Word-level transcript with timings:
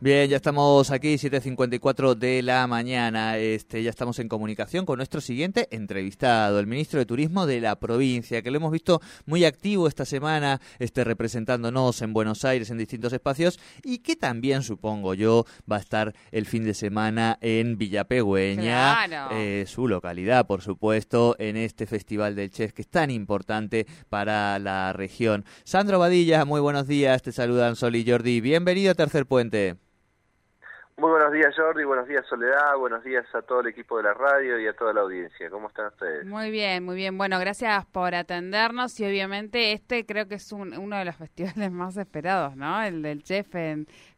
Bien, 0.00 0.28
ya 0.28 0.36
estamos 0.36 0.90
aquí, 0.90 1.14
7.54 1.14 2.14
de 2.14 2.42
la 2.42 2.66
mañana. 2.66 3.38
Este, 3.38 3.82
ya 3.82 3.88
estamos 3.88 4.18
en 4.18 4.28
comunicación 4.28 4.84
con 4.84 4.98
nuestro 4.98 5.20
siguiente 5.22 5.68
entrevistado, 5.70 6.58
el 6.58 6.66
ministro 6.66 6.98
de 6.98 7.06
Turismo 7.06 7.46
de 7.46 7.60
la 7.60 7.76
provincia, 7.76 8.42
que 8.42 8.50
lo 8.50 8.58
hemos 8.58 8.72
visto 8.72 9.00
muy 9.24 9.46
activo 9.46 9.88
esta 9.88 10.04
semana, 10.04 10.60
este, 10.78 11.04
representándonos 11.04 12.02
en 12.02 12.12
Buenos 12.12 12.44
Aires 12.44 12.68
en 12.70 12.76
distintos 12.76 13.12
espacios 13.14 13.58
y 13.82 13.98
que 13.98 14.14
también, 14.16 14.62
supongo 14.62 15.14
yo, 15.14 15.46
va 15.70 15.76
a 15.76 15.80
estar 15.80 16.12
el 16.32 16.44
fin 16.44 16.64
de 16.64 16.74
semana 16.74 17.38
en 17.40 17.78
Villapegüeña, 17.78 19.06
eh, 19.32 19.64
su 19.66 19.88
localidad, 19.88 20.46
por 20.46 20.60
supuesto, 20.60 21.36
en 21.38 21.56
este 21.56 21.86
Festival 21.86 22.34
del 22.34 22.50
Chef 22.50 22.72
que 22.72 22.82
es 22.82 22.88
tan 22.88 23.10
importante 23.10 23.86
para 24.10 24.58
la 24.58 24.92
región. 24.92 25.46
Sandro 25.64 25.98
Badilla, 25.98 26.44
muy 26.44 26.60
buenos 26.60 26.86
días, 26.86 27.22
te 27.22 27.32
saludan 27.32 27.76
Sol 27.76 27.96
y 27.96 28.04
Jordi. 28.06 28.42
Bienvenido 28.42 28.90
a 28.90 28.94
Tercer 28.94 29.24
Puente. 29.24 29.76
Muy 30.96 31.10
buenos 31.10 31.32
días 31.32 31.52
Jordi, 31.56 31.82
buenos 31.82 32.06
días 32.06 32.24
Soledad, 32.28 32.76
buenos 32.78 33.02
días 33.02 33.26
a 33.34 33.42
todo 33.42 33.62
el 33.62 33.66
equipo 33.66 33.96
de 33.96 34.04
la 34.04 34.14
radio 34.14 34.60
y 34.60 34.68
a 34.68 34.74
toda 34.74 34.92
la 34.92 35.00
audiencia. 35.00 35.50
¿Cómo 35.50 35.66
están 35.66 35.88
ustedes? 35.88 36.24
Muy 36.24 36.52
bien, 36.52 36.84
muy 36.84 36.94
bien. 36.94 37.18
Bueno, 37.18 37.36
gracias 37.40 37.84
por 37.86 38.14
atendernos 38.14 39.00
y 39.00 39.04
obviamente 39.04 39.72
este 39.72 40.06
creo 40.06 40.28
que 40.28 40.36
es 40.36 40.52
uno 40.52 40.96
de 40.96 41.04
los 41.04 41.16
festivales 41.18 41.72
más 41.72 41.96
esperados, 41.96 42.54
¿no? 42.54 42.80
El 42.80 43.02
del 43.02 43.24
chef. 43.24 43.48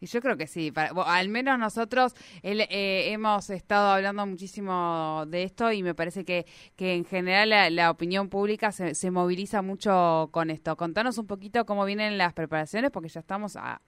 y 0.01 0.07
yo 0.07 0.21
creo 0.21 0.37
que 0.37 0.47
sí, 0.47 0.71
al 0.77 1.29
menos 1.31 1.59
nosotros 1.59 2.15
eh, 2.43 3.11
hemos 3.11 3.49
estado 3.49 3.93
hablando 3.93 4.27
muchísimo 4.27 5.25
de 5.29 5.45
esto 5.45 5.73
y 5.73 5.83
me 5.83 5.95
parece 5.95 6.27
que, 6.27 6.45
que 6.77 6.95
en 6.95 7.07
general 7.07 7.75
la, 7.75 7.91
opinión 7.91 8.29
pública 8.29 8.71
se, 8.71 8.95
se, 8.95 9.11
moviliza 9.11 9.63
mucho 9.63 10.29
con 10.31 10.51
esto. 10.51 10.77
Contanos 10.77 11.17
un 11.17 11.27
poquito 11.27 11.65
cómo 11.65 11.87
vienen 11.87 12.19
las 12.19 12.35
preparaciones 12.35 12.91
porque 12.91 13.09
ya 13.09 13.21
estamos 13.21 13.57
a... 13.57 13.81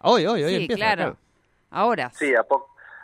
Hoy, 0.00 0.24
hoy, 0.24 0.42
hoy 0.42 0.50
sí, 0.50 0.62
empieza, 0.62 0.76
claro. 0.78 1.18
Ahora. 1.70 2.10
Sí, 2.10 2.34
a, 2.34 2.46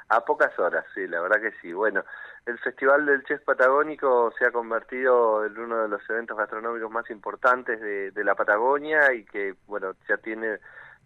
a 0.09 0.25
pocas 0.25 0.59
horas, 0.59 0.85
sí, 0.95 1.07
la 1.07 1.21
verdad 1.21 1.41
que 1.41 1.53
sí. 1.61 1.73
Bueno, 1.73 2.05
el 2.47 2.59
Festival 2.59 3.07
del 3.07 3.25
Chef 3.25 3.43
Patagónico 3.43 4.33
se 4.39 4.47
ha 4.47 4.53
convertido 4.53 5.45
en 5.45 5.59
uno 5.59 5.83
de 5.83 5.89
los 5.89 6.09
eventos 6.09 6.37
gastronómicos 6.37 6.91
más 6.91 7.09
importantes 7.11 7.81
de, 7.81 8.11
de 8.11 8.25
la 8.25 8.35
Patagonia 8.35 9.13
y 9.13 9.25
que, 9.25 9.55
bueno, 9.67 9.95
ya 10.09 10.17
tiene, 10.19 10.59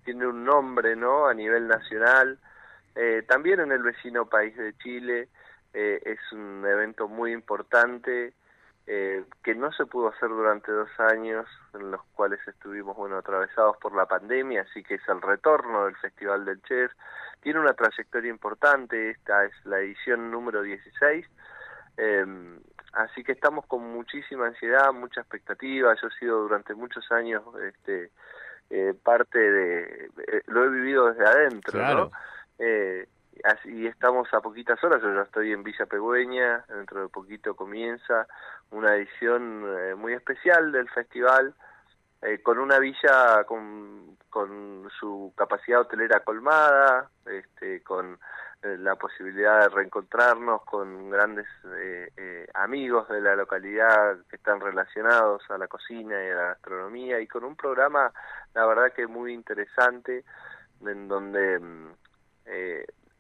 tiene 0.05 0.27
un 0.27 0.45
nombre, 0.45 0.97
¿no?, 0.97 1.27
a 1.27 1.35
nivel 1.35 1.69
nacional. 1.69 2.39
Eh, 2.95 3.25
también 3.29 3.61
en 3.61 3.73
el 3.73 3.83
vecino 3.83 4.27
país 4.27 4.57
de 4.57 4.77
Chile 4.79 5.29
eh, 5.73 6.01
es 6.05 6.19
un 6.33 6.65
evento 6.67 7.09
muy 7.09 7.33
importante 7.33 8.35
eh, 8.93 9.25
que 9.45 9.55
no 9.55 9.71
se 9.71 9.87
pudo 9.87 10.09
hacer 10.09 10.29
durante 10.31 10.73
dos 10.73 10.89
años, 10.99 11.47
en 11.75 11.93
los 11.93 12.03
cuales 12.13 12.41
estuvimos, 12.49 12.97
bueno, 12.97 13.19
atravesados 13.19 13.77
por 13.77 13.95
la 13.95 14.07
pandemia, 14.07 14.63
así 14.63 14.83
que 14.83 14.95
es 14.95 15.09
el 15.09 15.23
retorno 15.23 15.85
del 15.85 15.95
Festival 15.95 16.45
del 16.45 16.61
Chef 16.63 16.91
tiene 17.41 17.61
una 17.61 17.73
trayectoria 17.73 18.31
importante, 18.31 19.11
esta 19.11 19.45
es 19.45 19.53
la 19.65 19.79
edición 19.79 20.33
número 20.33 20.63
16, 20.63 21.25
eh, 21.99 22.27
así 22.95 23.23
que 23.23 23.31
estamos 23.31 23.65
con 23.67 23.93
muchísima 23.93 24.49
ansiedad, 24.49 24.93
mucha 24.93 25.21
expectativa, 25.21 25.95
yo 25.95 26.09
he 26.09 26.19
sido 26.19 26.43
durante 26.43 26.75
muchos 26.75 27.11
años 27.13 27.45
este, 27.63 28.11
eh, 28.71 28.93
parte 29.05 29.39
de, 29.39 30.07
eh, 30.07 30.43
lo 30.47 30.65
he 30.65 30.69
vivido 30.69 31.13
desde 31.13 31.27
adentro, 31.27 31.81
¿no? 31.95 32.11
Eh, 33.41 33.49
así 33.49 33.87
estamos 33.87 34.33
a 34.33 34.41
poquitas 34.41 34.83
horas, 34.85 35.03
yo 35.03 35.15
ya 35.15 35.23
estoy 35.23 35.53
en 35.53 35.63
Villa 35.63 35.87
Pegüeña, 35.87 36.65
dentro 36.69 37.03
de 37.03 37.09
poquito 37.09 37.55
comienza 37.55 38.27
una 38.71 38.95
edición 38.97 39.65
eh, 39.67 39.95
muy 39.95 40.13
especial 40.15 40.73
del 40.73 40.89
festival, 40.91 41.55
eh, 42.23 42.43
con 42.43 42.59
una 42.59 42.79
villa 42.79 43.45
con, 43.45 44.17
con 44.29 44.89
su 44.99 45.33
capacidad 45.37 45.81
hotelera 45.81 46.21
colmada, 46.21 47.11
este, 47.27 47.83
con 47.83 48.19
eh, 48.63 48.77
la 48.79 48.97
posibilidad 48.97 49.61
de 49.61 49.69
reencontrarnos 49.69 50.63
con 50.65 51.11
grandes 51.11 51.47
eh, 51.77 52.47
amigos 52.55 53.09
de 53.09 53.21
la 53.21 53.37
localidad 53.37 54.19
que 54.29 54.37
están 54.37 54.61
relacionados 54.61 55.43
a 55.51 55.57
la 55.57 55.67
cocina 55.67 56.15
y 56.23 56.29
a 56.29 56.35
la 56.35 56.45
gastronomía 56.49 57.21
y 57.21 57.27
con 57.27 57.45
un 57.45 57.57
programa, 57.57 58.13
la 58.55 58.67
verdad 58.67 58.93
que 58.93 59.07
muy 59.07 59.33
interesante, 59.33 60.25
en 60.85 61.09
donde 61.09 61.59
mm, 61.59 61.89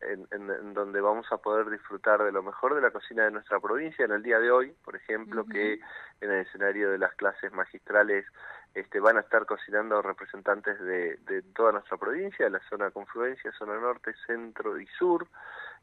en, 0.01 0.27
en, 0.31 0.75
donde 0.75 1.01
vamos 1.01 1.27
a 1.31 1.39
poder 1.39 1.69
disfrutar 1.71 2.23
de 2.23 2.33
lo 2.33 2.43
mejor 2.43 2.75
de 2.75 2.81
la 2.81 2.91
cocina 2.91 3.25
de 3.25 3.31
nuestra 3.31 3.61
provincia 3.61 4.05
en 4.05 4.13
el 4.13 4.23
día 4.23 4.39
de 4.39 4.51
hoy, 4.51 4.75
por 4.85 4.97
ejemplo, 4.97 5.45
que 5.45 5.81
en 6.21 6.31
el 6.31 6.41
escenario 6.47 6.91
de 6.91 6.99
las 6.99 7.15
clases 7.15 7.53
magistrales 7.53 8.25
este, 8.75 9.01
van 9.01 9.17
a 9.17 9.21
estar 9.21 9.47
cocinando 9.47 10.01
representantes 10.01 10.81
de, 10.81 11.17
de 11.27 11.43
toda 11.55 11.73
nuestra 11.73 11.97
provincia, 11.97 12.47
de 12.47 12.51
la 12.51 12.61
zona 12.69 12.91
confluencia, 12.91 13.53
zona 13.53 13.79
norte, 13.79 14.15
centro 14.27 14.79
y 14.81 14.87
sur. 14.99 15.27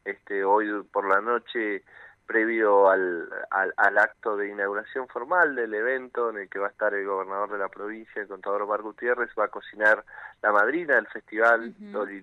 Este, 0.05 0.43
hoy 0.43 0.83
por 0.91 1.07
la 1.07 1.19
noche, 1.19 1.83
previo 2.25 2.89
al, 2.89 3.27
al, 3.49 3.97
acto 3.97 4.37
de 4.37 4.49
inauguración 4.49 5.07
formal 5.07 5.55
del 5.55 5.73
evento 5.73 6.29
en 6.29 6.37
el 6.37 6.49
que 6.49 6.59
va 6.59 6.67
a 6.67 6.71
estar 6.71 6.93
el 6.93 7.05
gobernador 7.05 7.51
de 7.51 7.57
la 7.57 7.69
provincia, 7.69 8.21
el 8.21 8.27
contador 8.27 8.61
Omar 8.63 8.81
Gutiérrez, 8.81 9.31
va 9.39 9.45
a 9.45 9.49
cocinar 9.49 10.03
la 10.41 10.51
madrina 10.51 10.95
del 10.95 11.07
festival, 11.07 11.73
Dori 11.77 12.21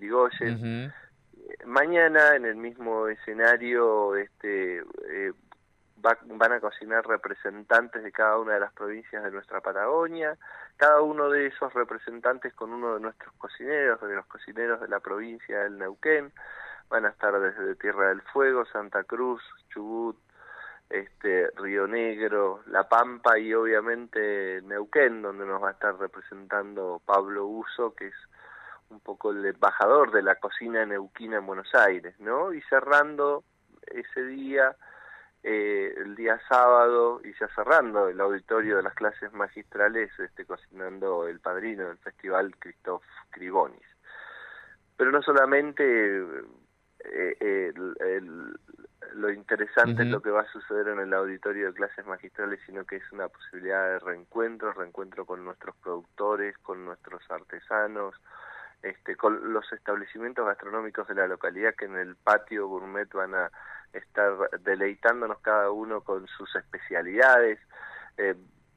Mañana 1.66 2.36
en 2.36 2.44
el 2.44 2.56
mismo 2.56 3.08
escenario 3.08 4.16
este, 4.16 4.78
eh, 4.78 5.32
van 5.96 6.52
a 6.52 6.60
cocinar 6.60 7.06
representantes 7.06 8.02
de 8.02 8.12
cada 8.12 8.38
una 8.38 8.54
de 8.54 8.60
las 8.60 8.72
provincias 8.72 9.24
de 9.24 9.30
nuestra 9.30 9.60
Patagonia, 9.60 10.36
cada 10.76 11.00
uno 11.00 11.30
de 11.30 11.46
esos 11.46 11.72
representantes 11.72 12.52
con 12.54 12.72
uno 12.72 12.94
de 12.94 13.00
nuestros 13.00 13.32
cocineros, 13.34 14.00
de 14.02 14.14
los 14.14 14.26
cocineros 14.26 14.80
de 14.80 14.88
la 14.88 15.00
provincia 15.00 15.60
del 15.60 15.78
Neuquén, 15.78 16.32
van 16.90 17.06
a 17.06 17.08
estar 17.08 17.38
desde 17.40 17.76
Tierra 17.76 18.08
del 18.08 18.20
Fuego, 18.20 18.66
Santa 18.66 19.04
Cruz, 19.04 19.42
Chubut, 19.70 20.16
este, 20.90 21.50
Río 21.56 21.86
Negro, 21.86 22.60
La 22.66 22.88
Pampa 22.88 23.38
y 23.38 23.54
obviamente 23.54 24.60
Neuquén, 24.62 25.22
donde 25.22 25.46
nos 25.46 25.62
va 25.62 25.70
a 25.70 25.72
estar 25.72 25.96
representando 25.98 27.00
Pablo 27.06 27.46
Uso, 27.46 27.94
que 27.94 28.08
es 28.08 28.14
un 28.90 29.00
poco 29.00 29.30
el 29.30 29.44
embajador 29.44 30.12
de 30.12 30.22
la 30.22 30.36
cocina 30.36 30.84
neuquina 30.86 31.38
en 31.38 31.46
Buenos 31.46 31.74
Aires, 31.74 32.14
¿no? 32.20 32.52
Y 32.52 32.60
cerrando 32.62 33.44
ese 33.86 34.24
día 34.24 34.76
eh, 35.42 35.92
el 35.98 36.14
día 36.14 36.40
sábado 36.48 37.20
y 37.22 37.32
ya 37.38 37.48
cerrando 37.54 38.08
el 38.08 38.18
auditorio 38.20 38.78
de 38.78 38.82
las 38.82 38.94
clases 38.94 39.32
magistrales 39.32 40.10
este, 40.18 40.46
cocinando 40.46 41.28
el 41.28 41.40
padrino 41.40 41.88
del 41.88 41.98
festival 41.98 42.56
Christoph 42.58 43.04
Cribonis. 43.30 43.86
Pero 44.96 45.10
no 45.10 45.20
solamente 45.22 46.22
eh, 47.04 47.72
lo 49.14 49.30
interesante 49.30 50.02
es 50.02 50.08
lo 50.08 50.20
que 50.20 50.30
va 50.30 50.42
a 50.42 50.52
suceder 50.52 50.88
en 50.88 51.00
el 51.00 51.12
auditorio 51.12 51.66
de 51.66 51.74
clases 51.74 52.06
magistrales, 52.06 52.60
sino 52.66 52.84
que 52.84 52.96
es 52.96 53.12
una 53.12 53.28
posibilidad 53.28 53.86
de 53.90 53.98
reencuentro, 53.98 54.72
reencuentro 54.72 55.24
con 55.24 55.44
nuestros 55.44 55.76
productores, 55.76 56.56
con 56.58 56.84
nuestros 56.84 57.22
artesanos, 57.30 58.14
este, 58.84 59.16
con 59.16 59.52
los 59.52 59.72
establecimientos 59.72 60.46
gastronómicos 60.46 61.08
de 61.08 61.14
la 61.14 61.26
localidad 61.26 61.74
que 61.74 61.86
en 61.86 61.96
el 61.96 62.16
patio 62.16 62.68
gourmet 62.68 63.10
van 63.12 63.34
a 63.34 63.50
estar 63.92 64.32
deleitándonos 64.60 65.38
cada 65.40 65.70
uno 65.70 66.02
con 66.02 66.26
sus 66.26 66.54
especialidades. 66.54 67.58
Eh, 68.18 68.34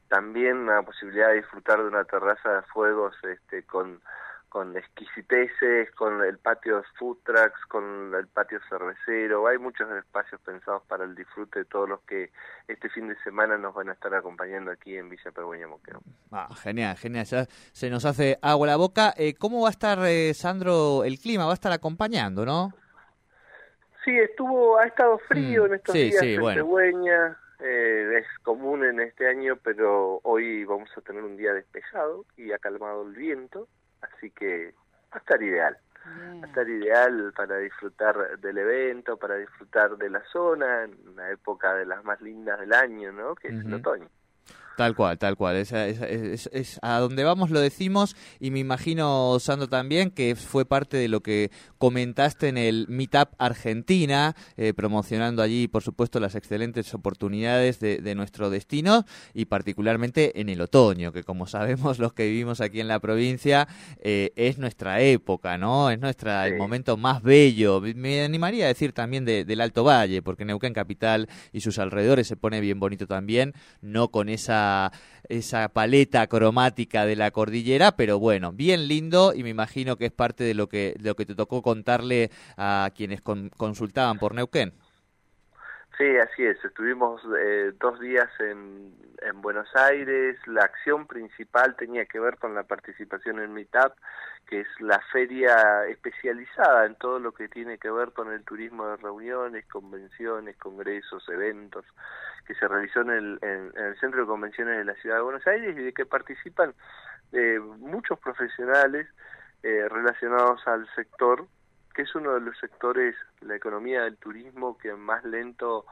también 0.08 0.66
la 0.66 0.82
posibilidad 0.82 1.28
de 1.28 1.36
disfrutar 1.36 1.78
de 1.78 1.88
una 1.88 2.04
terraza 2.04 2.54
de 2.54 2.62
fuegos 2.62 3.14
este, 3.22 3.64
con, 3.64 4.00
con 4.48 4.76
exquisiteces, 4.76 5.90
con 5.92 6.22
el 6.24 6.38
patio 6.38 6.82
food 6.98 7.18
trucks, 7.24 7.60
con 7.68 8.14
el 8.14 8.26
patio 8.28 8.58
cervecero. 8.68 9.46
Hay 9.46 9.58
muchos 9.58 9.90
espacios 9.92 10.40
pensados 10.40 10.82
para 10.88 11.04
el 11.04 11.14
disfrute 11.14 11.60
de 11.60 11.64
todos 11.66 11.88
los 11.88 12.00
que 12.02 12.30
este 12.66 12.88
fin 12.88 13.08
de 13.08 13.16
semana 13.22 13.58
nos 13.58 13.74
van 13.74 13.90
a 13.90 13.92
estar 13.92 14.14
acompañando 14.14 14.70
aquí 14.70 14.96
en 14.96 15.08
Villa 15.08 15.30
Pegüeña 15.30 15.68
Moqueo. 15.68 16.00
Ah, 16.32 16.48
genial, 16.62 16.96
genial. 16.96 17.24
Ya 17.26 17.44
se 17.46 17.90
nos 17.90 18.04
hace 18.04 18.38
agua 18.42 18.66
la 18.66 18.76
boca. 18.76 19.12
Eh, 19.16 19.34
¿Cómo 19.34 19.62
va 19.62 19.68
a 19.68 19.70
estar, 19.70 19.98
eh, 20.06 20.32
Sandro, 20.34 21.04
el 21.04 21.18
clima? 21.18 21.44
Va 21.44 21.52
a 21.52 21.54
estar 21.54 21.72
acompañando, 21.72 22.44
¿no? 22.44 22.72
Sí, 24.04 24.16
estuvo, 24.18 24.78
ha 24.78 24.86
estado 24.86 25.18
frío 25.28 25.64
mm, 25.64 25.66
en 25.66 25.74
estos 25.74 25.94
días 25.94 26.22
en 26.22 26.40
Pegüeña. 26.42 27.38
Eh, 27.60 28.20
es 28.20 28.26
común 28.42 28.84
en 28.84 29.00
este 29.00 29.28
año, 29.28 29.58
pero 29.62 30.20
hoy 30.22 30.64
vamos 30.64 30.88
a 30.96 31.00
tener 31.00 31.24
un 31.24 31.36
día 31.36 31.52
despejado 31.52 32.24
y 32.36 32.52
ha 32.52 32.58
calmado 32.58 33.02
el 33.02 33.14
viento 33.14 33.68
así 34.02 34.30
que 34.30 34.74
va 35.12 35.16
a 35.16 35.18
estar 35.18 35.42
ideal. 35.42 35.76
Va 36.06 36.44
a 36.44 36.46
estar 36.46 36.68
ideal 36.68 37.32
para 37.36 37.58
disfrutar 37.58 38.38
del 38.38 38.58
evento, 38.58 39.16
para 39.16 39.34
disfrutar 39.36 39.96
de 39.96 40.08
la 40.08 40.22
zona, 40.32 40.84
en 40.84 40.96
una 41.08 41.30
época 41.30 41.74
de 41.74 41.84
las 41.84 42.02
más 42.04 42.20
lindas 42.22 42.58
del 42.60 42.72
año, 42.72 43.12
¿no? 43.12 43.34
Que 43.34 43.48
es 43.48 43.54
el 43.54 43.74
otoño. 43.74 44.08
Tal 44.78 44.94
cual, 44.94 45.18
tal 45.18 45.36
cual. 45.36 45.56
Es, 45.56 45.72
es, 45.72 46.78
a 46.82 47.00
donde 47.00 47.24
vamos 47.24 47.50
lo 47.50 47.58
decimos 47.58 48.14
y 48.38 48.52
me 48.52 48.60
imagino, 48.60 49.36
Sandro, 49.40 49.68
también 49.68 50.12
que 50.12 50.36
fue 50.36 50.66
parte 50.66 50.96
de 50.96 51.08
lo 51.08 51.20
que 51.20 51.50
comentaste 51.78 52.46
en 52.46 52.58
el 52.58 52.86
Meetup 52.88 53.30
Argentina, 53.38 54.36
eh, 54.56 54.74
promocionando 54.74 55.42
allí, 55.42 55.66
por 55.66 55.82
supuesto, 55.82 56.20
las 56.20 56.36
excelentes 56.36 56.94
oportunidades 56.94 57.80
de, 57.80 57.98
de, 57.98 58.14
nuestro 58.14 58.50
destino 58.50 59.04
y 59.34 59.46
particularmente 59.46 60.40
en 60.40 60.48
el 60.48 60.60
otoño, 60.60 61.10
que 61.10 61.24
como 61.24 61.48
sabemos 61.48 61.98
los 61.98 62.12
que 62.12 62.28
vivimos 62.28 62.60
aquí 62.60 62.78
en 62.78 62.86
la 62.86 63.00
provincia, 63.00 63.66
eh, 64.00 64.30
es 64.36 64.58
nuestra 64.58 65.00
época, 65.00 65.58
¿no? 65.58 65.90
Es 65.90 65.98
nuestra, 65.98 66.46
el 66.46 66.56
momento 66.56 66.96
más 66.96 67.20
bello. 67.20 67.80
Me 67.80 68.22
animaría 68.22 68.66
a 68.66 68.68
decir 68.68 68.92
también 68.92 69.24
del 69.24 69.60
Alto 69.60 69.82
Valle, 69.82 70.22
porque 70.22 70.44
Neuquén 70.44 70.72
Capital 70.72 71.28
y 71.52 71.62
sus 71.62 71.80
alrededores 71.80 72.28
se 72.28 72.36
pone 72.36 72.60
bien 72.60 72.78
bonito 72.78 73.08
también, 73.08 73.54
no 73.82 74.12
con 74.12 74.28
esa, 74.28 74.67
esa 75.28 75.68
paleta 75.68 76.26
cromática 76.26 77.04
de 77.04 77.16
la 77.16 77.30
cordillera, 77.30 77.92
pero 77.92 78.18
bueno, 78.18 78.52
bien 78.52 78.88
lindo 78.88 79.34
y 79.34 79.42
me 79.42 79.50
imagino 79.50 79.96
que 79.96 80.06
es 80.06 80.12
parte 80.12 80.44
de 80.44 80.54
lo 80.54 80.68
que, 80.68 80.94
de 80.98 81.10
lo 81.10 81.16
que 81.16 81.26
te 81.26 81.34
tocó 81.34 81.62
contarle 81.62 82.30
a 82.56 82.90
quienes 82.94 83.20
consultaban 83.20 84.18
por 84.18 84.34
Neuquén. 84.34 84.72
Sí, 85.98 86.16
así 86.16 86.46
es. 86.46 86.64
Estuvimos 86.64 87.20
eh, 87.40 87.72
dos 87.80 87.98
días 87.98 88.28
en, 88.38 88.94
en 89.20 89.42
Buenos 89.42 89.68
Aires. 89.74 90.38
La 90.46 90.62
acción 90.62 91.08
principal 91.08 91.74
tenía 91.74 92.06
que 92.06 92.20
ver 92.20 92.38
con 92.38 92.54
la 92.54 92.62
participación 92.62 93.40
en 93.40 93.52
Meetup, 93.52 93.94
que 94.46 94.60
es 94.60 94.68
la 94.78 95.00
feria 95.12 95.86
especializada 95.86 96.86
en 96.86 96.94
todo 96.94 97.18
lo 97.18 97.32
que 97.32 97.48
tiene 97.48 97.78
que 97.78 97.90
ver 97.90 98.12
con 98.12 98.32
el 98.32 98.44
turismo 98.44 98.86
de 98.86 98.96
reuniones, 98.98 99.66
convenciones, 99.66 100.56
congresos, 100.58 101.28
eventos, 101.30 101.84
que 102.46 102.54
se 102.54 102.68
realizó 102.68 103.00
en 103.00 103.10
el, 103.10 103.38
en, 103.42 103.72
el 103.76 103.98
Centro 103.98 104.20
de 104.20 104.28
Convenciones 104.28 104.78
de 104.78 104.84
la 104.84 104.94
Ciudad 104.94 105.16
de 105.16 105.22
Buenos 105.22 105.46
Aires 105.48 105.76
y 105.76 105.82
de 105.82 105.92
que 105.92 106.06
participan 106.06 106.74
eh, 107.32 107.58
muchos 107.58 108.20
profesionales 108.20 109.08
eh, 109.64 109.88
relacionados 109.88 110.64
al 110.68 110.88
sector 110.94 111.48
que 111.98 112.02
es 112.02 112.14
uno 112.14 112.34
de 112.34 112.40
los 112.40 112.56
sectores, 112.58 113.16
la 113.40 113.56
economía 113.56 114.02
del 114.02 114.18
turismo, 114.18 114.78
que 114.78 114.94
más 114.94 115.24
lento 115.24 115.84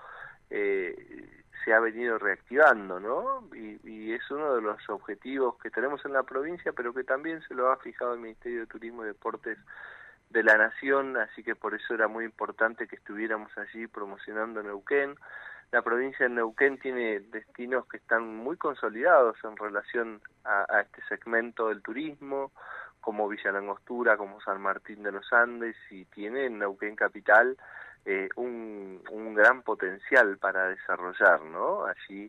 eh, 0.51 1.43
se 1.65 1.75
ha 1.75 1.81
venido 1.81 2.17
reactivando, 2.17 3.01
¿no? 3.01 3.49
Y, 3.57 4.13
es 4.13 4.31
uno 4.31 4.55
de 4.55 4.63
los 4.63 4.89
objetivos 4.89 5.59
que 5.59 5.69
tenemos 5.69 6.05
en 6.05 6.13
la 6.13 6.23
provincia, 6.23 6.73
pero 6.73 6.95
que 6.95 7.03
también 7.03 7.43
se 7.49 7.55
lo 7.55 7.73
ha 7.73 7.79
fijado 7.79 8.15
el 8.15 8.21
Ministerio 8.21 8.61
de 8.61 8.67
Turismo 8.69 9.03
y 9.03 9.09
Deportes 9.09 9.59
de 10.31 10.45
la 10.45 10.57
Nación, 10.57 11.17
así 11.17 11.43
que 11.43 11.57
por 11.57 11.75
eso 11.75 11.93
era 11.93 12.07
muy 12.07 12.25
importante 12.25 12.87
que 12.87 12.95
estuviéramos 12.95 13.51
allí 13.59 13.89
promocionando 13.89 14.63
Neuquén. 14.63 15.17
La 15.73 15.83
provincia 15.83 16.29
de 16.29 16.35
Neuquén 16.37 16.79
tiene 16.79 17.19
destinos 17.19 17.85
que 17.89 17.97
están 17.97 18.37
muy 18.37 18.57
consolidados 18.57 19.37
en 19.43 19.57
relación 19.57 20.21
a 20.45 20.83
este 20.83 21.03
segmento 21.09 21.69
del 21.69 21.83
turismo, 21.83 22.53
como 23.07 23.29
Villa 23.29 23.53
Langostura, 23.53 24.17
como 24.17 24.41
San 24.41 24.61
Martín 24.61 25.05
de 25.05 25.13
los 25.13 25.33
Andes 25.33 25.77
y 25.91 26.07
tiene 26.07 26.47
en 26.47 26.59
Neuquén 26.59 26.97
Capital 26.97 27.57
eh, 28.05 28.29
un, 28.35 29.01
gran 29.33 29.63
potencial 29.63 30.39
para 30.39 30.71
desarrollar, 30.71 31.41
¿no? 31.43 31.85
Allí 31.87 32.29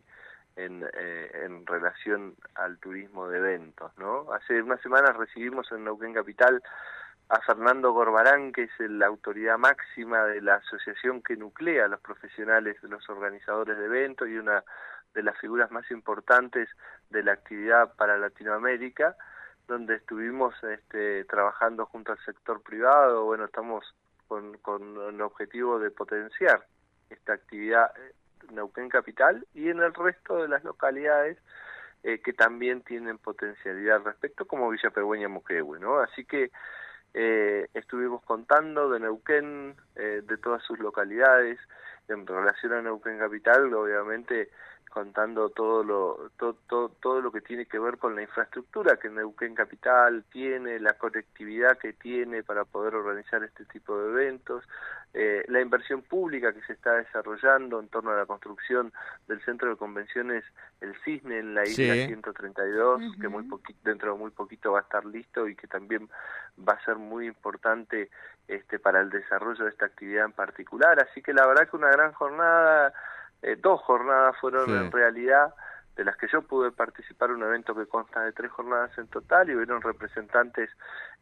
en, 0.54 0.88
eh, 0.94 1.30
en 1.46 1.66
relación 1.66 2.36
al 2.54 2.78
turismo 2.78 3.26
de 3.26 3.38
eventos, 3.38 3.90
¿no? 3.98 4.32
Hace 4.32 4.62
unas 4.62 4.80
semanas 4.80 5.16
recibimos 5.16 5.66
en 5.72 5.82
Neuquén 5.82 6.14
Capital 6.14 6.62
a 7.28 7.40
Fernando 7.40 7.90
Gorbarán, 7.90 8.52
que 8.52 8.62
es 8.62 8.70
la 8.78 9.06
autoridad 9.06 9.58
máxima 9.58 10.26
de 10.26 10.40
la 10.42 10.54
asociación 10.54 11.22
que 11.22 11.36
nuclea 11.36 11.86
a 11.86 11.88
los 11.88 12.00
profesionales, 12.00 12.76
los 12.84 13.08
organizadores 13.10 13.76
de 13.78 13.86
eventos 13.86 14.28
y 14.28 14.38
una 14.38 14.62
de 15.12 15.24
las 15.24 15.36
figuras 15.38 15.72
más 15.72 15.90
importantes 15.90 16.68
de 17.10 17.24
la 17.24 17.32
actividad 17.32 17.96
para 17.96 18.16
Latinoamérica, 18.16 19.16
donde 19.68 19.96
estuvimos 19.96 20.54
este, 20.64 21.24
trabajando 21.26 21.86
junto 21.86 22.12
al 22.12 22.18
sector 22.24 22.62
privado. 22.62 23.26
Bueno, 23.26 23.44
estamos 23.44 23.84
con, 24.26 24.56
con 24.58 24.96
el 24.96 25.20
objetivo 25.20 25.78
de 25.78 25.90
potenciar 25.90 26.66
esta 27.10 27.34
actividad 27.34 27.92
en 28.48 28.56
Neuquén 28.56 28.88
Capital 28.88 29.46
y 29.54 29.68
en 29.68 29.80
el 29.80 29.94
resto 29.94 30.42
de 30.42 30.48
las 30.48 30.64
localidades 30.64 31.38
eh, 32.02 32.20
que 32.20 32.32
también 32.32 32.82
tienen 32.82 33.18
potencialidad 33.18 34.02
respecto, 34.02 34.46
como 34.46 34.70
Villa 34.70 34.90
Pegüeña 34.90 35.28
Moquehue, 35.28 35.78
¿no? 35.78 35.98
Así 35.98 36.24
que 36.24 36.50
eh, 37.12 37.68
estuvimos 37.74 38.22
contando 38.22 38.88
de 38.88 39.00
Neuquén, 39.00 39.74
eh, 39.96 40.22
de 40.24 40.36
todas 40.38 40.62
sus 40.62 40.78
localidades, 40.78 41.58
en 42.08 42.26
relación 42.26 42.72
a 42.72 42.82
Neuquén 42.82 43.18
Capital, 43.18 43.74
obviamente 43.74 44.50
contando 44.88 45.50
todo 45.50 45.82
lo 45.82 46.30
todo, 46.36 46.88
todo, 47.00 47.20
lo 47.20 47.30
que 47.30 47.40
tiene 47.40 47.66
que 47.66 47.78
ver 47.78 47.98
con 47.98 48.14
la 48.14 48.22
infraestructura 48.22 48.96
que 48.96 49.08
Neuquén 49.08 49.54
Capital 49.54 50.24
tiene, 50.32 50.78
la 50.80 50.94
conectividad 50.94 51.78
que 51.78 51.92
tiene 51.92 52.42
para 52.42 52.64
poder 52.64 52.94
organizar 52.94 53.42
este 53.42 53.64
tipo 53.66 53.98
de 53.98 54.10
eventos, 54.10 54.64
eh, 55.14 55.44
la 55.48 55.60
inversión 55.60 56.02
pública 56.02 56.52
que 56.52 56.62
se 56.62 56.72
está 56.72 56.92
desarrollando 56.94 57.80
en 57.80 57.88
torno 57.88 58.10
a 58.10 58.16
la 58.16 58.26
construcción 58.26 58.92
del 59.26 59.42
centro 59.44 59.70
de 59.70 59.76
convenciones 59.76 60.44
El 60.80 60.94
Cisne 61.04 61.38
en 61.38 61.54
la 61.54 61.64
isla 61.64 61.94
132, 62.06 63.02
que 63.20 63.28
muy 63.28 63.44
dentro 63.84 64.12
de 64.12 64.18
muy 64.18 64.30
poquito 64.30 64.72
va 64.72 64.80
a 64.80 64.82
estar 64.82 65.04
listo 65.04 65.48
y 65.48 65.56
que 65.56 65.66
también 65.66 66.08
va 66.66 66.74
a 66.74 66.84
ser 66.84 66.96
muy 66.96 67.26
importante 67.26 68.10
este 68.46 68.78
para 68.78 69.00
el 69.00 69.10
desarrollo 69.10 69.64
de 69.64 69.70
esta 69.70 69.86
actividad 69.86 70.24
en 70.24 70.32
particular. 70.32 70.98
Así 71.00 71.22
que 71.22 71.32
la 71.32 71.46
verdad 71.46 71.68
que 71.68 71.76
una 71.76 71.90
gran 71.90 72.12
jornada 72.12 72.92
eh, 73.42 73.56
dos 73.60 73.80
jornadas 73.82 74.36
fueron 74.40 74.70
en 74.70 74.92
realidad 74.92 75.54
de 75.98 76.04
las 76.04 76.16
que 76.16 76.28
yo 76.28 76.42
pude 76.42 76.70
participar 76.70 77.32
un 77.32 77.42
evento 77.42 77.74
que 77.74 77.86
consta 77.86 78.22
de 78.22 78.32
tres 78.32 78.52
jornadas 78.52 78.96
en 78.98 79.08
total 79.08 79.50
y 79.50 79.56
hubieron 79.56 79.82
representantes 79.82 80.70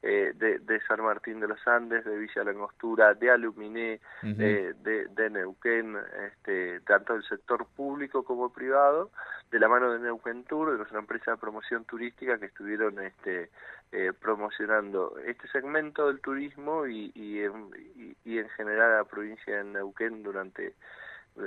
eh, 0.03 0.33
de, 0.35 0.59
de, 0.59 0.81
San 0.83 1.03
Martín 1.03 1.41
de 1.41 1.49
los 1.49 1.67
Andes, 1.67 2.05
de 2.05 2.19
Villa 2.19 2.45
Langostura, 2.45 3.15
de 3.15 3.31
Aluminé, 3.31 4.01
de, 4.23 4.75
de, 4.75 5.31
Neuquén, 5.31 5.97
este, 6.27 6.81
tanto 6.81 7.15
del 7.15 7.25
sector 7.25 7.67
público 7.75 8.23
como 8.23 8.53
privado, 8.53 9.11
de 9.51 9.59
la 9.59 9.69
mano 9.69 9.93
de 9.93 9.99
Neuquén 9.99 10.45
Tour, 10.45 10.77
que 10.77 10.83
es 10.83 10.91
una 10.91 11.01
empresa 11.01 11.31
de 11.31 11.37
promoción 11.39 11.87
turística 11.87 12.39
que 12.39 12.47
estuvieron 12.47 13.01
este, 13.01 13.49
eh, 13.93 14.13
promocionando 14.21 15.17
este 15.25 15.49
segmento 15.49 16.09
del 16.09 16.21
turismo 16.21 16.87
y, 16.87 17.11
y, 17.15 17.47
y, 17.47 18.17
y 18.27 18.39
en 18.39 18.49
general 18.51 18.93
a 18.93 18.97
la 18.99 19.05
provincia 19.05 19.57
de 19.57 19.65
Neuquén 19.65 20.23
durante 20.23 20.75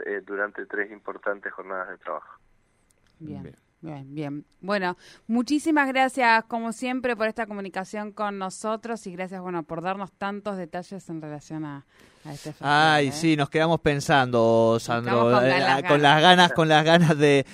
eh, 0.06 0.22
durante 0.26 0.66
tres 0.66 0.92
importantes 0.92 1.52
jornadas 1.54 1.90
de 1.90 1.98
trabajo. 1.98 2.40
Bien. 3.20 3.56
Bien, 3.82 4.14
bien. 4.14 4.46
Bueno, 4.60 4.98
muchísimas 5.28 5.88
gracias 5.88 6.44
como 6.46 6.74
siempre 6.74 7.16
por 7.16 7.28
esta 7.28 7.48
comunicación 7.48 8.12
con 8.12 8.38
nosotros 8.38 9.08
y 9.08 9.14
gracias 9.14 9.40
bueno 9.42 9.64
por 9.64 9.82
darnos 9.82 10.12
tantos 10.12 10.58
detalles 10.58 11.10
en 11.10 11.22
relación 11.22 11.64
a, 11.64 11.86
este 12.34 12.54
Ay, 12.60 13.08
¿eh? 13.08 13.12
sí, 13.12 13.36
nos 13.36 13.50
quedamos 13.50 13.80
pensando, 13.80 14.78
Sandro, 14.80 15.32
con, 15.32 15.46
eh, 15.46 15.50
las 15.50 16.22
ganas, 16.22 16.54
con 16.54 16.68
las 16.68 16.86
ganas 16.86 17.18
de, 17.18 17.46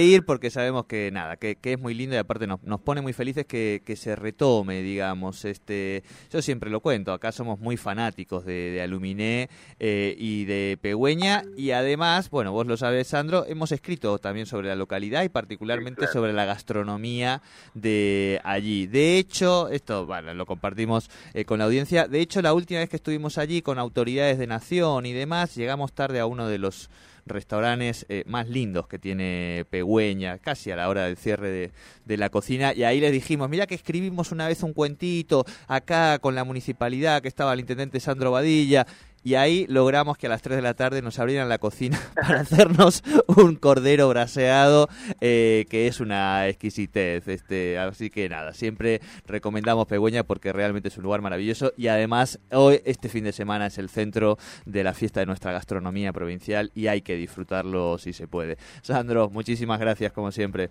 ir, 0.00 0.24
porque 0.24 0.50
sabemos 0.50 0.86
que 0.86 1.10
nada, 1.12 1.36
que, 1.36 1.58
es 1.62 1.78
muy 1.78 1.94
lindo 1.94 2.14
y 2.14 2.18
aparte 2.18 2.46
nos, 2.46 2.62
nos 2.62 2.80
pone 2.80 3.00
muy 3.00 3.12
felices 3.12 3.46
que, 3.46 3.82
se 3.96 4.16
retome, 4.16 4.82
digamos. 4.82 5.44
Este, 5.44 6.02
yo 6.30 6.40
siempre 6.40 6.70
lo 6.70 6.80
cuento, 6.80 7.12
acá 7.12 7.30
somos 7.30 7.60
muy 7.60 7.76
fanáticos 7.76 8.44
de, 8.44 8.70
de 8.70 8.82
Aluminé 8.82 9.50
eh, 9.78 10.14
y 10.18 10.44
de 10.46 10.78
Pegüeña 10.80 11.42
y 11.56 11.72
además, 11.72 12.30
bueno, 12.30 12.52
vos 12.52 12.66
lo 12.66 12.76
sabés, 12.76 13.08
Sandro, 13.08 13.44
hemos 13.46 13.70
escrito 13.70 14.18
también 14.18 14.46
sobre 14.46 14.68
la 14.68 14.76
localidad 14.76 15.24
y 15.24 15.28
particularmente 15.28 16.06
sobre 16.06 16.32
la 16.32 16.46
gastronomía 16.46 17.42
de 17.74 18.40
allí. 18.44 18.86
De 18.86 19.18
hecho, 19.18 19.68
esto, 19.68 20.06
bueno, 20.06 20.32
lo 20.34 20.46
compartimos 20.46 21.10
con 21.46 21.58
la 21.58 21.66
audiencia. 21.66 22.08
De 22.08 22.20
hecho, 22.20 22.40
la 22.40 22.54
última 22.54 22.80
vez 22.80 22.88
que 22.88 22.96
estuvimos 22.96 23.36
allí 23.38 23.62
con 23.62 23.78
autoridades 23.78 24.21
de 24.22 24.46
Nación 24.46 25.06
y 25.06 25.12
demás, 25.12 25.54
llegamos 25.54 25.92
tarde 25.92 26.20
a 26.20 26.26
uno 26.26 26.48
de 26.48 26.58
los 26.58 26.90
restaurantes 27.26 28.06
eh, 28.08 28.24
más 28.26 28.48
lindos 28.48 28.86
que 28.88 28.98
tiene 28.98 29.64
Pegüeña, 29.70 30.38
casi 30.38 30.70
a 30.70 30.76
la 30.76 30.88
hora 30.88 31.04
del 31.04 31.16
cierre 31.16 31.50
de, 31.50 31.70
de, 32.04 32.16
la 32.16 32.30
cocina, 32.30 32.72
y 32.74 32.84
ahí 32.84 33.00
les 33.00 33.12
dijimos, 33.12 33.48
mira 33.48 33.66
que 33.66 33.74
escribimos 33.74 34.32
una 34.32 34.48
vez 34.48 34.62
un 34.62 34.72
cuentito 34.72 35.44
acá 35.68 36.18
con 36.18 36.34
la 36.34 36.44
municipalidad, 36.44 37.22
que 37.22 37.28
estaba 37.28 37.52
el 37.52 37.60
intendente 37.60 38.00
Sandro 38.00 38.32
Badilla, 38.32 38.86
y 39.22 39.34
ahí 39.34 39.66
logramos 39.68 40.18
que 40.18 40.26
a 40.26 40.30
las 40.30 40.42
3 40.42 40.56
de 40.56 40.62
la 40.62 40.74
tarde 40.74 41.02
nos 41.02 41.18
abrieran 41.18 41.48
la 41.48 41.58
cocina 41.58 41.98
para 42.14 42.40
hacernos 42.40 43.02
un 43.26 43.56
cordero 43.56 44.08
braseado, 44.08 44.88
eh, 45.20 45.66
que 45.70 45.86
es 45.86 46.00
una 46.00 46.48
exquisitez. 46.48 47.28
Este, 47.28 47.78
así 47.78 48.10
que 48.10 48.28
nada, 48.28 48.52
siempre 48.52 49.00
recomendamos 49.26 49.86
Pegüeña 49.86 50.24
porque 50.24 50.52
realmente 50.52 50.88
es 50.88 50.96
un 50.96 51.04
lugar 51.04 51.20
maravilloso 51.20 51.72
y 51.76 51.88
además 51.88 52.40
hoy, 52.50 52.80
este 52.84 53.08
fin 53.08 53.24
de 53.24 53.32
semana, 53.32 53.66
es 53.66 53.78
el 53.78 53.88
centro 53.88 54.38
de 54.66 54.84
la 54.84 54.94
fiesta 54.94 55.20
de 55.20 55.26
nuestra 55.26 55.52
gastronomía 55.52 56.12
provincial 56.12 56.70
y 56.74 56.86
hay 56.88 57.02
que 57.02 57.14
disfrutarlo 57.16 57.98
si 57.98 58.12
se 58.12 58.26
puede. 58.26 58.56
Sandro, 58.82 59.30
muchísimas 59.30 59.78
gracias 59.78 60.12
como 60.12 60.32
siempre. 60.32 60.70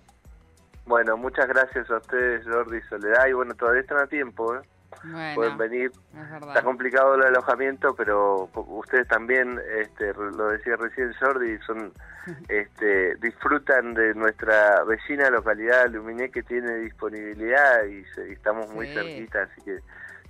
Bueno, 0.85 1.15
muchas 1.15 1.47
gracias 1.47 1.89
a 1.89 1.97
ustedes, 1.97 2.45
Jordi 2.45 2.77
y 2.77 2.81
Soledad, 2.81 3.27
y 3.29 3.33
bueno, 3.33 3.53
todavía 3.55 3.81
están 3.81 3.99
a 3.99 4.07
tiempo, 4.07 4.55
¿eh? 4.55 4.59
Pueden 5.35 5.57
venir. 5.57 5.91
Está 6.47 6.61
complicado 6.63 7.15
el 7.15 7.23
alojamiento, 7.23 7.95
pero 7.95 8.49
ustedes 8.53 9.07
también, 9.07 9.59
este, 9.77 10.13
lo 10.13 10.49
decía 10.49 10.75
recién 10.75 11.13
Jordi, 11.19 11.57
son 11.65 11.93
este, 12.49 13.15
disfrutan 13.15 13.93
de 13.93 14.13
nuestra 14.13 14.83
vecina 14.83 15.29
localidad 15.29 15.89
Luminé 15.89 16.29
que 16.29 16.43
tiene 16.43 16.75
disponibilidad 16.77 17.85
y, 17.85 18.03
estamos 18.31 18.69
muy 18.73 18.87
cerquita, 18.87 19.43
así 19.43 19.61
que 19.61 19.79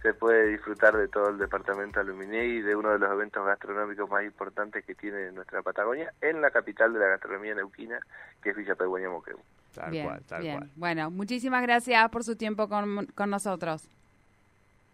se 0.01 0.13
puede 0.15 0.48
disfrutar 0.48 0.98
de 0.98 1.08
todo 1.08 1.30
el 1.30 1.38
departamento 1.38 2.00
de 2.00 2.06
Luminé 2.06 2.46
y 2.46 2.62
de 2.62 2.75
uno 2.75 2.89
de 2.89 2.98
los 2.98 3.12
eventos 3.12 3.46
gastronómicos 3.46 4.10
más 4.10 4.24
importantes 4.24 4.84
que 4.84 4.96
tiene 4.96 5.32
nuestra 5.32 5.62
Patagonia 5.62 6.12
en 6.22 6.41
la 6.41 6.50
capital 6.50 6.91
de 6.94 7.00
la 7.00 7.08
gastronomía 7.08 7.53
neuquina, 7.53 8.00
que 8.41 8.50
es 8.50 8.56
Villa 8.56 8.74
Pegüeña 8.74 9.10
Moqueu. 9.10 9.38
Tal 9.75 9.91
cual, 10.03 10.24
tal 10.27 10.41
cual. 10.41 10.72
Bueno, 10.75 11.12
muchísimas 11.12 11.62
gracias 11.62 12.10
por 12.10 12.24
su 12.24 12.36
tiempo 12.36 12.68
con, 12.68 13.06
con 13.13 13.30
nosotros. 13.30 13.88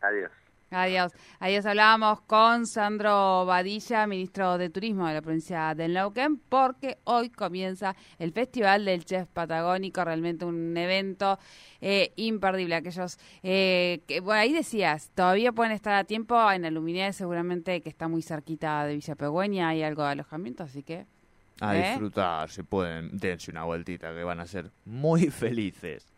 Adiós. 0.08 0.32
Adiós. 0.70 1.14
Adiós. 1.40 1.66
Hablábamos 1.66 2.22
con 2.22 2.66
Sandro 2.66 3.46
Badilla, 3.46 4.06
ministro 4.06 4.58
de 4.58 4.70
Turismo 4.70 5.08
de 5.08 5.14
la 5.14 5.22
provincia 5.22 5.74
de 5.74 5.88
Neuquén, 5.88 6.38
porque 6.38 6.98
hoy 7.06 7.30
comienza 7.30 7.96
el 8.20 8.34
Festival 8.34 8.84
del 8.84 9.06
Chef 9.06 9.28
Patagónico, 9.30 10.04
realmente 10.04 10.44
un 10.44 10.76
evento 10.76 11.40
eh, 11.80 12.12
imperdible. 12.18 12.76
Aquellos 12.76 13.18
eh, 13.44 14.02
que, 14.08 14.20
bueno, 14.20 14.42
ahí 14.42 14.52
decías, 14.52 15.10
todavía 15.16 15.54
pueden 15.54 15.72
estar 15.72 15.94
a 15.94 16.04
tiempo 16.04 16.36
en 16.52 16.66
Aluminé, 16.66 17.14
seguramente 17.14 17.82
que 17.82 17.90
está 17.90 18.10
muy 18.10 18.22
cerquita 18.22 18.86
de 18.86 18.96
Villa 18.96 19.16
Pegüeña, 19.16 19.70
hay 19.70 19.84
algo 19.84 20.04
de 20.04 20.10
alojamiento, 20.10 20.64
así 20.64 20.84
que. 20.84 21.06
A 21.62 21.78
¿eh? 21.78 21.90
disfrutar, 21.90 22.50
se 22.50 22.64
pueden, 22.64 23.18
dense 23.18 23.52
una 23.52 23.64
vueltita, 23.64 24.14
que 24.14 24.24
van 24.24 24.42
a 24.42 24.46
ser 24.46 24.70
muy 24.84 25.28
felices. 25.32 26.17